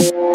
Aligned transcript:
you. 0.00 0.33